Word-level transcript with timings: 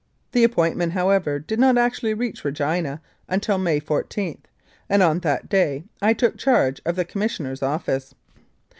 The 0.31 0.43
appointment, 0.43 0.93
however, 0.93 1.37
did 1.37 1.59
not 1.59 1.77
actually 1.77 2.15
reach 2.15 2.43
Regina 2.43 2.99
until 3.29 3.59
May 3.59 3.79
14, 3.79 4.41
and 4.89 5.03
on 5.03 5.19
that 5.19 5.47
day 5.47 5.83
I 6.01 6.13
took 6.13 6.37
charge 6.39 6.81
of 6.87 6.95
the 6.95 7.05
Commissioner's 7.05 7.61
office. 7.61 8.15